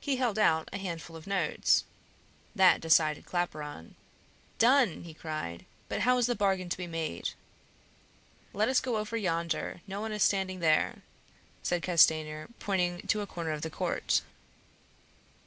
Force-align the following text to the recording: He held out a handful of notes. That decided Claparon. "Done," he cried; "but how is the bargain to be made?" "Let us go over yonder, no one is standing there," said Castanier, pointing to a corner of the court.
He 0.00 0.16
held 0.16 0.38
out 0.38 0.70
a 0.72 0.78
handful 0.78 1.14
of 1.14 1.26
notes. 1.26 1.84
That 2.56 2.80
decided 2.80 3.26
Claparon. 3.26 3.96
"Done," 4.58 5.02
he 5.02 5.12
cried; 5.12 5.66
"but 5.90 6.00
how 6.08 6.16
is 6.16 6.24
the 6.24 6.34
bargain 6.34 6.70
to 6.70 6.76
be 6.78 6.86
made?" 6.86 7.34
"Let 8.54 8.70
us 8.70 8.80
go 8.80 8.96
over 8.96 9.14
yonder, 9.14 9.82
no 9.86 10.00
one 10.00 10.12
is 10.12 10.22
standing 10.22 10.60
there," 10.60 11.02
said 11.62 11.82
Castanier, 11.82 12.48
pointing 12.60 13.06
to 13.08 13.20
a 13.20 13.26
corner 13.26 13.50
of 13.50 13.60
the 13.60 13.68
court. 13.68 14.22